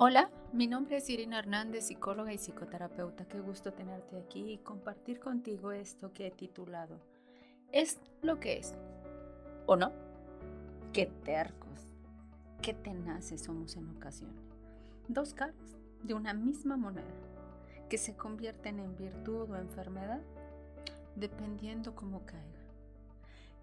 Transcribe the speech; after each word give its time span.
Hola, 0.00 0.30
mi 0.52 0.68
nombre 0.68 0.98
es 0.98 1.10
Irina 1.10 1.40
Hernández, 1.40 1.88
psicóloga 1.88 2.32
y 2.32 2.38
psicoterapeuta. 2.38 3.24
Qué 3.24 3.40
gusto 3.40 3.72
tenerte 3.72 4.16
aquí 4.16 4.52
y 4.52 4.58
compartir 4.58 5.18
contigo 5.18 5.72
esto 5.72 6.12
que 6.12 6.28
he 6.28 6.30
titulado 6.30 7.00
Es 7.72 7.98
lo 8.22 8.38
que 8.38 8.58
es. 8.58 8.76
¿O 9.66 9.74
no? 9.74 9.90
Qué 10.92 11.06
tercos, 11.24 11.96
qué 12.62 12.74
tenaces 12.74 13.42
somos 13.42 13.74
en 13.74 13.90
ocasiones. 13.90 14.40
Dos 15.08 15.34
caras 15.34 15.80
de 16.04 16.14
una 16.14 16.32
misma 16.32 16.76
moneda 16.76 17.02
que 17.90 17.98
se 17.98 18.14
convierten 18.14 18.78
en 18.78 18.94
virtud 18.94 19.50
o 19.50 19.56
enfermedad 19.56 20.20
dependiendo 21.16 21.96
cómo 21.96 22.24
caiga, 22.24 22.62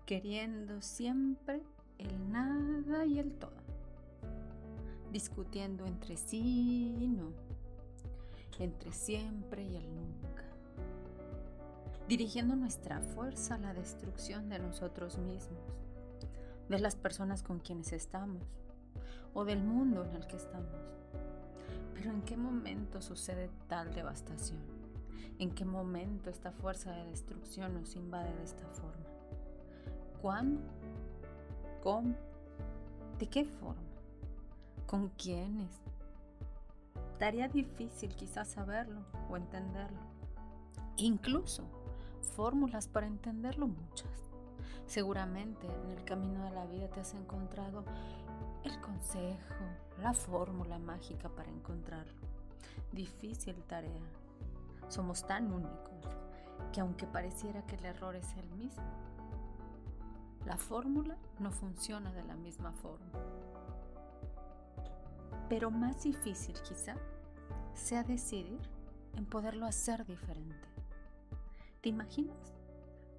queriendo 0.05 0.81
siempre 0.81 1.61
el 1.97 2.29
nada 2.29 3.05
y 3.05 3.19
el 3.19 3.31
todo 3.35 3.64
discutiendo 5.15 5.85
entre 5.85 6.17
sí 6.17 6.93
y 6.99 7.07
no, 7.07 7.31
entre 8.59 8.91
siempre 8.91 9.63
y 9.63 9.77
el 9.77 9.95
nunca, 9.95 10.43
dirigiendo 12.09 12.57
nuestra 12.57 12.99
fuerza 12.99 13.55
a 13.55 13.59
la 13.59 13.73
destrucción 13.73 14.49
de 14.49 14.59
nosotros 14.59 15.17
mismos, 15.17 15.63
de 16.67 16.79
las 16.79 16.97
personas 16.97 17.43
con 17.43 17.59
quienes 17.59 17.93
estamos 17.93 18.43
o 19.33 19.45
del 19.45 19.63
mundo 19.63 20.03
en 20.03 20.17
el 20.17 20.27
que 20.27 20.35
estamos. 20.35 20.75
Pero 21.93 22.11
¿en 22.11 22.21
qué 22.23 22.35
momento 22.35 23.01
sucede 23.01 23.49
tal 23.69 23.95
devastación? 23.95 24.59
¿En 25.39 25.51
qué 25.55 25.63
momento 25.63 26.29
esta 26.29 26.51
fuerza 26.51 26.91
de 26.91 27.05
destrucción 27.11 27.73
nos 27.73 27.95
invade 27.95 28.35
de 28.35 28.43
esta 28.43 28.67
forma? 28.67 29.05
¿Cuándo? 30.21 30.59
¿Cómo? 31.81 32.13
¿De 33.17 33.27
qué 33.27 33.45
forma? 33.45 33.84
¿Con 34.87 35.09
quiénes? 35.09 35.81
Daría 37.19 37.47
difícil 37.47 38.15
quizás 38.15 38.49
saberlo 38.49 39.01
o 39.29 39.35
entenderlo. 39.35 39.97
Incluso 40.97 41.63
fórmulas 42.35 42.87
para 42.87 43.07
entenderlo 43.07 43.67
muchas. 43.67 44.29
Seguramente 44.85 45.65
en 45.65 45.89
el 45.89 46.03
camino 46.05 46.43
de 46.43 46.51
la 46.51 46.67
vida 46.67 46.87
te 46.89 46.99
has 46.99 47.15
encontrado 47.15 47.83
el 48.63 48.79
consejo, 48.79 49.55
la 50.03 50.13
fórmula 50.13 50.77
mágica 50.77 51.29
para 51.29 51.49
encontrarlo. 51.49 52.21
Difícil 52.91 53.55
tarea. 53.63 54.07
Somos 54.87 55.25
tan 55.25 55.51
únicos 55.51 56.05
que 56.71 56.81
aunque 56.81 57.07
pareciera 57.07 57.65
que 57.65 57.75
el 57.75 57.85
error 57.85 58.15
es 58.15 58.37
el 58.37 58.47
mismo, 58.51 58.83
la 60.45 60.57
fórmula 60.57 61.17
no 61.39 61.51
funciona 61.51 62.11
de 62.11 62.23
la 62.23 62.35
misma 62.35 62.71
forma 62.71 63.09
pero 65.49 65.71
más 65.71 66.03
difícil 66.03 66.55
quizá 66.67 66.95
sea 67.73 68.03
decidir 68.03 68.59
en 69.15 69.25
poderlo 69.25 69.65
hacer 69.65 70.05
diferente. 70.05 70.67
¿Te 71.81 71.89
imaginas? 71.89 72.53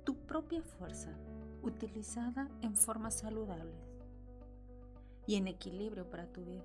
Tu 0.05 0.15
propia 0.15 0.63
fuerza 0.63 1.11
utilizada 1.63 2.49
en 2.63 2.77
formas 2.77 3.19
saludables 3.19 3.97
y 5.27 5.37
en 5.37 5.49
equilibrio 5.49 6.09
para 6.09 6.27
tu 6.27 6.45
vida, 6.45 6.65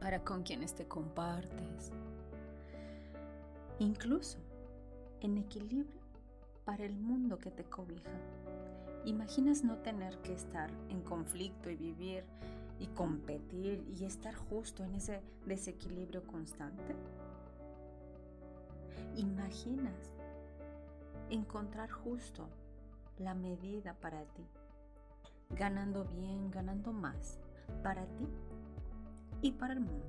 para 0.00 0.22
con 0.24 0.42
quienes 0.42 0.74
te 0.74 0.86
compartes, 0.86 1.92
incluso 3.78 4.38
en 5.20 5.38
equilibrio 5.38 6.00
para 6.64 6.84
el 6.84 6.94
mundo 6.94 7.38
que 7.38 7.50
te 7.50 7.64
cobija. 7.64 8.10
¿Imaginas 9.04 9.64
no 9.64 9.78
tener 9.78 10.18
que 10.18 10.34
estar 10.34 10.70
en 10.88 11.00
conflicto 11.02 11.70
y 11.70 11.76
vivir 11.76 12.24
y 12.78 12.86
competir 12.88 13.84
y 13.88 14.04
estar 14.04 14.34
justo 14.34 14.84
en 14.84 14.94
ese 14.94 15.22
desequilibrio 15.46 16.26
constante? 16.26 16.94
¿Imaginas 19.16 20.12
encontrar 21.30 21.90
justo 21.90 22.48
la 23.18 23.34
medida 23.34 23.94
para 23.94 24.24
ti? 24.24 24.46
Ganando 25.50 26.04
bien, 26.04 26.50
ganando 26.50 26.92
más, 26.92 27.38
para 27.82 28.06
ti 28.06 28.28
y 29.42 29.52
para 29.52 29.74
el 29.74 29.80
mundo, 29.80 30.06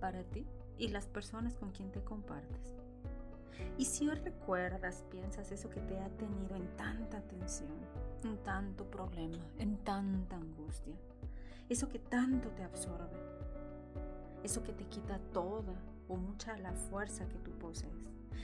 para 0.00 0.22
ti 0.24 0.46
y 0.78 0.88
las 0.88 1.06
personas 1.06 1.56
con 1.56 1.70
quien 1.70 1.90
te 1.90 2.02
compartes. 2.02 2.76
Y 3.78 3.84
si 3.84 4.08
recuerdas, 4.08 5.04
piensas 5.10 5.50
eso 5.52 5.70
que 5.70 5.80
te 5.80 5.98
ha 5.98 6.08
tenido 6.10 6.56
en 6.56 6.66
tanta 6.76 7.20
tensión, 7.22 7.70
en 8.24 8.36
tanto 8.38 8.88
problema, 8.90 9.44
en 9.58 9.78
tanta 9.78 10.36
angustia, 10.36 10.94
eso 11.68 11.88
que 11.88 11.98
tanto 11.98 12.48
te 12.50 12.62
absorbe, 12.62 13.18
eso 14.42 14.62
que 14.62 14.72
te 14.72 14.84
quita 14.86 15.18
toda 15.32 15.74
o 16.08 16.16
mucha 16.16 16.56
la 16.58 16.72
fuerza 16.72 17.28
que 17.28 17.38
tú 17.38 17.50
posees, 17.52 17.92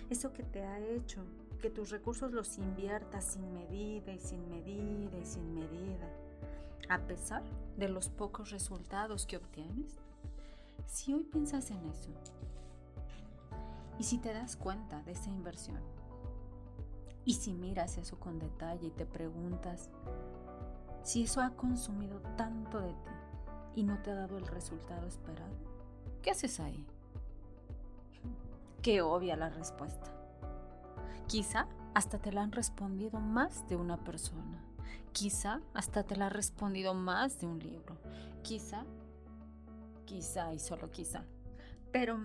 eso 0.08 0.32
que 0.32 0.42
te 0.42 0.62
ha 0.62 0.78
hecho 0.78 1.25
que 1.60 1.70
tus 1.70 1.91
recursos 1.91 2.32
los 2.32 2.58
inviertas 2.58 3.25
sin 3.25 3.53
medida 3.53 4.12
y 4.12 4.19
sin 4.19 4.48
medida 4.48 5.19
y 5.19 5.25
sin 5.25 5.54
medida, 5.54 6.08
a 6.88 6.98
pesar 7.00 7.42
de 7.76 7.88
los 7.88 8.08
pocos 8.08 8.50
resultados 8.50 9.26
que 9.26 9.37
obtienes. 9.37 9.98
Si 10.87 11.12
hoy 11.14 11.25
piensas 11.25 11.70
en 11.70 11.84
eso 11.87 12.10
y 13.98 14.04
si 14.04 14.19
te 14.19 14.32
das 14.32 14.56
cuenta 14.56 15.02
de 15.02 15.12
esa 15.12 15.28
inversión 15.28 15.81
y 17.25 17.34
si 17.34 17.52
miras 17.52 17.98
eso 17.98 18.19
con 18.19 18.38
detalle 18.38 18.88
y 18.88 18.91
te 18.91 19.06
preguntas, 19.06 19.91
si 21.03 21.25
eso 21.25 21.41
ha 21.41 21.50
consumido 21.50 22.21
tanto 22.37 22.81
de 22.81 22.93
ti 22.93 23.11
y 23.77 23.83
no 23.83 23.99
te 24.03 24.11
ha 24.11 24.15
dado 24.15 24.37
el 24.38 24.47
resultado 24.47 25.06
esperado, 25.06 25.55
¿qué 26.22 26.31
haces 26.31 26.61
ahí? 26.61 26.87
Qué 28.83 29.03
obvia 29.03 29.37
la 29.37 29.50
respuesta. 29.50 30.11
Quizá 31.27 31.66
hasta 31.94 32.19
te 32.19 32.33
la 32.33 32.43
han 32.43 32.53
respondido 32.53 33.21
más 33.21 33.69
de 33.69 33.77
una 33.77 34.03
persona. 34.03 34.65
Quizá 35.12 35.61
hasta 35.75 36.03
te 36.03 36.16
la 36.16 36.27
ha 36.27 36.31
respondido 36.31 36.94
más 36.94 37.41
de 37.41 37.47
un 37.47 37.59
libro. 37.59 37.97
Quizá, 38.43 38.84
quizá 40.06 40.53
y 40.55 40.59
solo 40.59 40.91
quizá. 40.91 41.25
Pero 41.93 42.19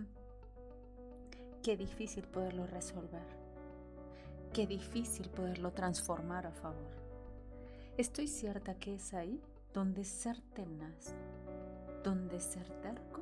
qué 1.61 1.75
difícil 1.75 2.23
poderlo 2.25 2.67
resolver. 2.67 3.25
Qué 4.53 4.65
difícil 4.65 5.29
poderlo 5.29 5.71
transformar 5.73 6.47
a 6.47 6.51
favor. 6.51 7.04
Estoy 7.97 8.27
cierta 8.27 8.75
que 8.75 8.95
es 8.95 9.13
ahí 9.13 9.39
donde 9.73 10.03
ser 10.03 10.41
tenaz, 10.53 11.15
donde 12.03 12.41
ser 12.41 12.69
terco, 12.81 13.21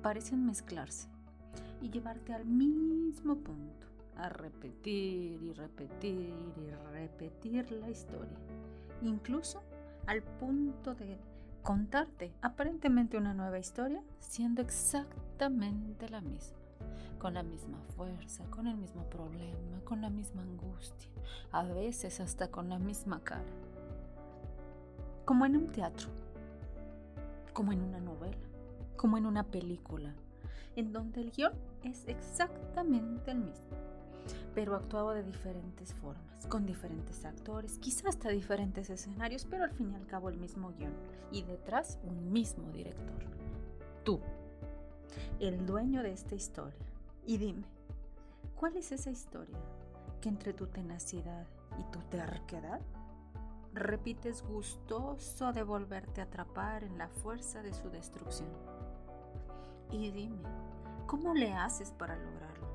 parecen 0.00 0.46
mezclarse 0.46 1.08
y 1.82 1.90
llevarte 1.90 2.32
al 2.32 2.44
mismo 2.44 3.34
punto, 3.34 3.88
a 4.16 4.28
repetir 4.28 5.42
y 5.42 5.52
repetir 5.52 6.32
y 6.56 6.70
repetir 6.92 7.72
la 7.72 7.90
historia, 7.90 8.38
incluso 9.02 9.64
al 10.06 10.22
punto 10.22 10.94
de 10.94 11.18
contarte 11.64 12.32
aparentemente 12.42 13.18
una 13.18 13.34
nueva 13.34 13.58
historia 13.58 14.04
siendo 14.20 14.62
exactamente 14.62 16.08
la 16.08 16.20
misma, 16.20 16.58
con 17.18 17.34
la 17.34 17.42
misma 17.42 17.80
fuerza, 17.96 18.44
con 18.50 18.68
el 18.68 18.76
mismo 18.76 19.02
problema, 19.10 19.80
con 19.84 20.00
la 20.00 20.10
misma 20.10 20.42
angustia, 20.42 21.10
a 21.50 21.64
veces 21.64 22.20
hasta 22.20 22.52
con 22.52 22.68
la 22.68 22.78
misma 22.78 23.18
cara 23.24 23.65
como 25.26 25.44
en 25.44 25.56
un 25.56 25.66
teatro, 25.66 26.08
como 27.52 27.72
en 27.72 27.82
una 27.82 27.98
novela, 27.98 28.38
como 28.96 29.18
en 29.18 29.26
una 29.26 29.42
película, 29.42 30.14
en 30.76 30.92
donde 30.92 31.20
el 31.20 31.32
guion 31.32 31.52
es 31.82 32.06
exactamente 32.06 33.32
el 33.32 33.38
mismo, 33.38 33.76
pero 34.54 34.76
actuado 34.76 35.10
de 35.10 35.24
diferentes 35.24 35.92
formas, 35.94 36.46
con 36.46 36.64
diferentes 36.64 37.24
actores, 37.24 37.76
quizás 37.78 38.06
hasta 38.06 38.28
diferentes 38.28 38.88
escenarios, 38.88 39.48
pero 39.50 39.64
al 39.64 39.72
fin 39.72 39.90
y 39.90 39.96
al 39.96 40.06
cabo 40.06 40.28
el 40.28 40.36
mismo 40.36 40.72
guion 40.78 40.94
y 41.32 41.42
detrás 41.42 41.98
un 42.04 42.32
mismo 42.32 42.70
director. 42.70 43.24
Tú, 44.04 44.20
el 45.40 45.66
dueño 45.66 46.04
de 46.04 46.12
esta 46.12 46.36
historia. 46.36 46.86
Y 47.26 47.38
dime, 47.38 47.64
¿cuál 48.54 48.76
es 48.76 48.92
esa 48.92 49.10
historia 49.10 49.58
que 50.20 50.28
entre 50.28 50.52
tu 50.52 50.68
tenacidad 50.68 51.48
y 51.80 51.90
tu 51.90 51.98
terquedad 52.10 52.80
repites 53.76 54.42
gustoso 54.42 55.52
de 55.52 55.62
volverte 55.62 56.20
a 56.20 56.24
atrapar 56.24 56.82
en 56.82 56.98
la 56.98 57.08
fuerza 57.08 57.62
de 57.62 57.74
su 57.74 57.90
destrucción. 57.90 58.48
Y 59.92 60.10
dime, 60.10 60.42
¿cómo 61.06 61.34
le 61.34 61.52
haces 61.52 61.92
para 61.92 62.16
lograrlo? 62.16 62.66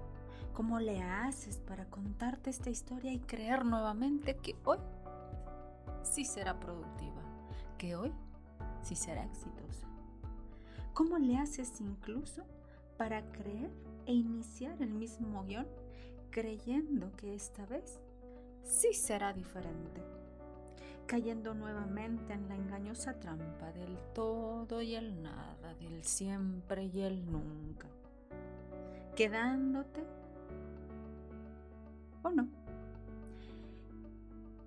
¿Cómo 0.53 0.79
le 0.79 1.01
haces 1.01 1.57
para 1.57 1.85
contarte 1.85 2.49
esta 2.49 2.69
historia 2.69 3.11
y 3.11 3.19
creer 3.19 3.65
nuevamente 3.65 4.37
que 4.37 4.55
hoy 4.63 4.77
sí 6.03 6.23
será 6.23 6.59
productiva, 6.59 7.21
que 7.77 7.95
hoy 7.95 8.13
sí 8.83 8.95
será 8.95 9.23
exitosa? 9.23 9.87
¿Cómo 10.93 11.17
le 11.17 11.37
haces 11.37 11.81
incluso 11.81 12.43
para 12.97 13.23
creer 13.31 13.71
e 14.05 14.13
iniciar 14.13 14.79
el 14.81 14.93
mismo 14.93 15.43
guion 15.45 15.67
creyendo 16.29 17.11
que 17.15 17.33
esta 17.33 17.65
vez 17.65 17.99
sí 18.61 18.93
será 18.93 19.33
diferente? 19.33 20.20
Cayendo 21.11 21.53
nuevamente 21.53 22.31
en 22.31 22.47
la 22.47 22.55
engañosa 22.55 23.19
trampa 23.19 23.69
del 23.73 23.97
todo 24.13 24.81
y 24.81 24.95
el 24.95 25.21
nada, 25.21 25.73
del 25.73 26.05
siempre 26.05 26.85
y 26.85 27.01
el 27.01 27.29
nunca, 27.29 27.89
quedándote 29.13 30.05
o 32.23 32.29
no. 32.29 32.47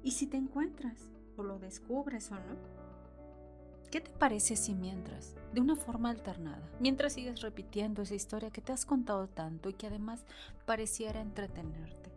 Y 0.02 0.10
si 0.10 0.26
te 0.26 0.36
encuentras 0.36 1.08
o 1.38 1.42
lo 1.42 1.58
descubres 1.58 2.30
o 2.30 2.34
no, 2.34 2.56
¿qué 3.90 4.02
te 4.02 4.10
parece 4.10 4.56
si 4.56 4.74
mientras, 4.74 5.36
de 5.54 5.62
una 5.62 5.76
forma 5.76 6.10
alternada, 6.10 6.68
mientras 6.78 7.14
sigues 7.14 7.40
repitiendo 7.40 8.02
esa 8.02 8.16
historia 8.16 8.50
que 8.50 8.60
te 8.60 8.74
has 8.74 8.84
contado 8.84 9.28
tanto 9.28 9.70
y 9.70 9.72
que 9.72 9.86
además 9.86 10.26
pareciera 10.66 11.22
entretenerte, 11.22 12.10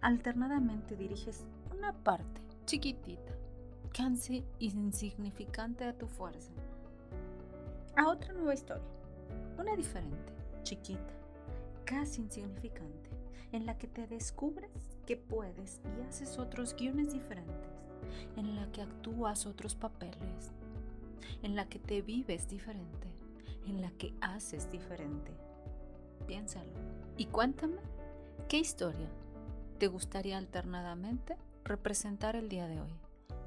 alternadamente 0.00 0.94
diriges 0.94 1.44
una 1.72 1.92
parte 1.92 2.40
chiquitita 2.66 3.34
casi 3.94 4.44
insignificante 4.58 5.84
a 5.84 5.96
tu 5.96 6.08
fuerza. 6.08 6.50
A 7.96 8.08
otra 8.08 8.32
nueva 8.32 8.52
historia, 8.52 8.82
una 9.56 9.76
diferente, 9.76 10.32
chiquita, 10.64 11.14
casi 11.84 12.22
insignificante, 12.22 13.10
en 13.52 13.66
la 13.66 13.78
que 13.78 13.86
te 13.86 14.08
descubres 14.08 14.72
que 15.06 15.16
puedes 15.16 15.80
y 15.96 16.02
haces 16.08 16.38
otros 16.40 16.74
guiones 16.74 17.12
diferentes, 17.12 17.70
en 18.36 18.56
la 18.56 18.66
que 18.72 18.82
actúas 18.82 19.46
otros 19.46 19.76
papeles, 19.76 20.50
en 21.44 21.54
la 21.54 21.68
que 21.68 21.78
te 21.78 22.02
vives 22.02 22.48
diferente, 22.48 23.06
en 23.64 23.80
la 23.80 23.92
que 23.92 24.12
haces 24.20 24.72
diferente. 24.72 25.30
Piénsalo 26.26 26.72
y 27.16 27.26
cuéntame 27.26 27.78
qué 28.48 28.58
historia 28.58 29.08
te 29.78 29.86
gustaría 29.86 30.36
alternadamente 30.36 31.36
representar 31.62 32.34
el 32.34 32.48
día 32.48 32.66
de 32.66 32.80
hoy. 32.80 33.03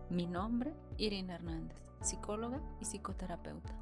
Mi 0.10 0.26
nombre, 0.26 0.74
Irina 0.98 1.36
Hernández, 1.36 1.78
psicóloga 2.02 2.62
y 2.80 2.86
psicoterapeuta. 2.86 3.78